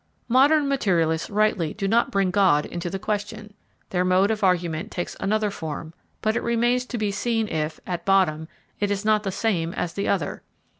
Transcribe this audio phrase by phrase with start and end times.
[0.27, 3.53] Modern materialists rightly do not bring God into the question.
[3.91, 5.93] Their mode of argument takes another form;
[6.23, 8.47] but it remains to be seen if, at bottom,
[8.79, 10.41] it is not the same as the other.